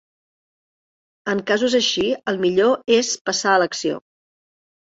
[1.33, 4.01] En casos així, el millor és passar a l'acció.